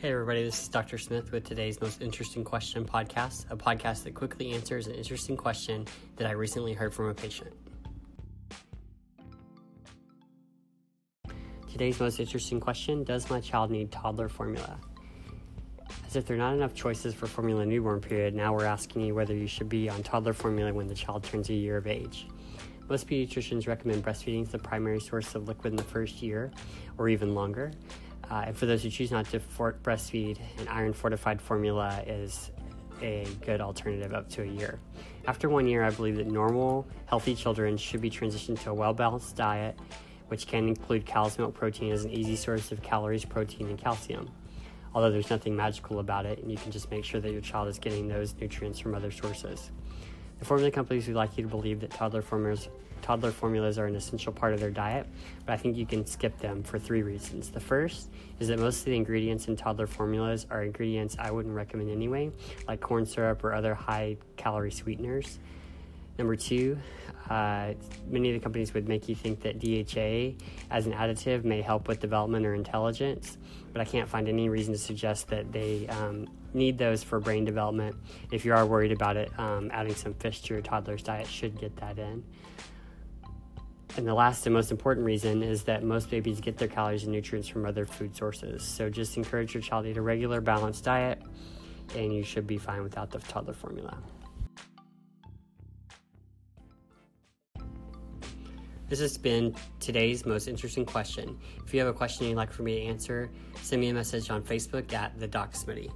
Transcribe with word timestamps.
Hey, 0.00 0.12
everybody, 0.12 0.44
this 0.44 0.62
is 0.62 0.68
Dr. 0.68 0.96
Smith 0.96 1.32
with 1.32 1.42
today's 1.42 1.80
Most 1.80 2.00
Interesting 2.00 2.44
Question 2.44 2.84
podcast, 2.84 3.50
a 3.50 3.56
podcast 3.56 4.04
that 4.04 4.14
quickly 4.14 4.52
answers 4.52 4.86
an 4.86 4.94
interesting 4.94 5.36
question 5.36 5.88
that 6.14 6.28
I 6.28 6.34
recently 6.34 6.72
heard 6.72 6.94
from 6.94 7.06
a 7.06 7.14
patient. 7.14 7.52
Today's 11.68 11.98
most 11.98 12.20
interesting 12.20 12.60
question 12.60 13.02
Does 13.02 13.28
my 13.28 13.40
child 13.40 13.72
need 13.72 13.90
toddler 13.90 14.28
formula? 14.28 14.78
As 16.06 16.14
if 16.14 16.26
there 16.26 16.36
are 16.36 16.38
not 16.38 16.54
enough 16.54 16.74
choices 16.74 17.12
for 17.12 17.26
formula 17.26 17.66
newborn 17.66 18.00
period, 18.00 18.36
now 18.36 18.54
we're 18.54 18.66
asking 18.66 19.02
you 19.02 19.16
whether 19.16 19.34
you 19.34 19.48
should 19.48 19.68
be 19.68 19.88
on 19.88 20.04
toddler 20.04 20.32
formula 20.32 20.72
when 20.72 20.86
the 20.86 20.94
child 20.94 21.24
turns 21.24 21.50
a 21.50 21.54
year 21.54 21.76
of 21.76 21.88
age. 21.88 22.28
Most 22.88 23.08
pediatricians 23.08 23.66
recommend 23.66 24.04
breastfeeding 24.04 24.42
as 24.42 24.50
the 24.50 24.60
primary 24.60 25.00
source 25.00 25.34
of 25.34 25.48
liquid 25.48 25.72
in 25.72 25.76
the 25.76 25.82
first 25.82 26.22
year 26.22 26.52
or 26.98 27.08
even 27.08 27.34
longer. 27.34 27.72
Uh, 28.30 28.44
and 28.46 28.56
for 28.56 28.66
those 28.66 28.82
who 28.82 28.90
choose 28.90 29.10
not 29.10 29.26
to 29.30 29.40
for- 29.40 29.78
breastfeed, 29.82 30.38
an 30.58 30.68
iron 30.68 30.92
fortified 30.92 31.40
formula 31.40 32.02
is 32.06 32.50
a 33.00 33.26
good 33.44 33.60
alternative 33.60 34.12
up 34.12 34.28
to 34.28 34.42
a 34.42 34.46
year. 34.46 34.78
After 35.26 35.48
one 35.48 35.66
year, 35.66 35.84
I 35.84 35.90
believe 35.90 36.16
that 36.16 36.26
normal, 36.26 36.86
healthy 37.06 37.34
children 37.34 37.76
should 37.76 38.00
be 38.00 38.10
transitioned 38.10 38.60
to 38.62 38.70
a 38.70 38.74
well 38.74 38.92
balanced 38.92 39.36
diet, 39.36 39.78
which 40.28 40.46
can 40.46 40.68
include 40.68 41.06
cow's 41.06 41.38
milk 41.38 41.54
protein 41.54 41.92
as 41.92 42.04
an 42.04 42.10
easy 42.10 42.36
source 42.36 42.72
of 42.72 42.82
calories, 42.82 43.24
protein, 43.24 43.68
and 43.68 43.78
calcium. 43.78 44.30
Although 44.94 45.10
there's 45.10 45.30
nothing 45.30 45.54
magical 45.54 46.00
about 46.00 46.26
it, 46.26 46.40
and 46.40 46.50
you 46.50 46.56
can 46.58 46.72
just 46.72 46.90
make 46.90 47.04
sure 47.04 47.20
that 47.20 47.30
your 47.30 47.40
child 47.40 47.68
is 47.68 47.78
getting 47.78 48.08
those 48.08 48.34
nutrients 48.40 48.78
from 48.78 48.94
other 48.94 49.10
sources. 49.10 49.70
The 50.38 50.44
formula 50.44 50.70
companies 50.70 51.06
would 51.06 51.16
like 51.16 51.36
you 51.36 51.42
to 51.42 51.48
believe 51.48 51.80
that 51.80 51.90
toddler 51.90 52.22
formulas 52.22 52.68
toddler 53.02 53.30
formulas 53.30 53.78
are 53.78 53.86
an 53.86 53.94
essential 53.94 54.32
part 54.32 54.52
of 54.52 54.60
their 54.60 54.70
diet, 54.70 55.06
but 55.46 55.52
I 55.52 55.56
think 55.56 55.76
you 55.76 55.86
can 55.86 56.04
skip 56.04 56.38
them 56.38 56.62
for 56.62 56.78
three 56.78 57.02
reasons. 57.02 57.48
The 57.48 57.60
first 57.60 58.08
is 58.40 58.48
that 58.48 58.58
most 58.58 58.80
of 58.80 58.86
the 58.86 58.96
ingredients 58.96 59.48
in 59.48 59.56
toddler 59.56 59.86
formulas 59.86 60.46
are 60.50 60.62
ingredients 60.62 61.16
I 61.18 61.30
wouldn't 61.30 61.54
recommend 61.54 61.90
anyway, 61.90 62.32
like 62.66 62.80
corn 62.80 63.06
syrup 63.06 63.44
or 63.44 63.54
other 63.54 63.74
high 63.74 64.16
calorie 64.36 64.72
sweeteners. 64.72 65.38
Number 66.18 66.34
two, 66.34 66.76
uh, 67.30 67.74
many 68.08 68.30
of 68.30 68.34
the 68.34 68.40
companies 68.40 68.74
would 68.74 68.88
make 68.88 69.08
you 69.08 69.14
think 69.14 69.40
that 69.42 69.60
DHA 69.60 70.44
as 70.70 70.86
an 70.86 70.92
additive 70.92 71.44
may 71.44 71.62
help 71.62 71.86
with 71.86 72.00
development 72.00 72.44
or 72.44 72.54
intelligence, 72.54 73.38
but 73.72 73.80
I 73.80 73.84
can't 73.84 74.08
find 74.08 74.28
any 74.28 74.48
reason 74.48 74.72
to 74.72 74.78
suggest 74.78 75.28
that 75.28 75.52
they 75.52 75.86
um, 75.88 76.28
need 76.54 76.76
those 76.76 77.04
for 77.04 77.20
brain 77.20 77.44
development. 77.44 77.94
If 78.32 78.44
you 78.44 78.52
are 78.52 78.66
worried 78.66 78.90
about 78.90 79.16
it, 79.16 79.30
um, 79.38 79.70
adding 79.72 79.94
some 79.94 80.14
fish 80.14 80.40
to 80.42 80.54
your 80.54 80.62
toddler's 80.62 81.04
diet 81.04 81.28
should 81.28 81.58
get 81.60 81.76
that 81.76 81.98
in. 81.98 82.24
And 83.96 84.06
the 84.06 84.14
last 84.14 84.46
and 84.46 84.54
most 84.54 84.70
important 84.70 85.06
reason 85.06 85.42
is 85.42 85.64
that 85.64 85.82
most 85.82 86.10
babies 86.10 86.40
get 86.40 86.56
their 86.56 86.68
calories 86.68 87.04
and 87.04 87.12
nutrients 87.12 87.48
from 87.48 87.64
other 87.64 87.86
food 87.86 88.16
sources. 88.16 88.62
So 88.62 88.90
just 88.90 89.16
encourage 89.16 89.54
your 89.54 89.62
child 89.62 89.84
to 89.84 89.90
eat 89.90 89.96
a 89.96 90.02
regular, 90.02 90.40
balanced 90.40 90.84
diet, 90.84 91.20
and 91.94 92.12
you 92.12 92.22
should 92.22 92.46
be 92.46 92.58
fine 92.58 92.82
without 92.82 93.10
the 93.10 93.18
toddler 93.18 93.54
formula. 93.54 93.98
This 98.88 99.00
has 99.00 99.18
been 99.18 99.54
today's 99.80 100.24
most 100.24 100.48
interesting 100.48 100.86
question. 100.86 101.38
If 101.66 101.74
you 101.74 101.80
have 101.80 101.88
a 101.88 101.92
question 101.92 102.26
you'd 102.26 102.36
like 102.36 102.50
for 102.50 102.62
me 102.62 102.80
to 102.80 102.86
answer, 102.86 103.30
send 103.62 103.80
me 103.80 103.88
a 103.90 103.94
message 103.94 104.30
on 104.30 104.42
Facebook 104.42 104.92
at 104.94 105.18
the 105.20 105.28
Doc 105.28 105.52
Smitty. 105.52 105.92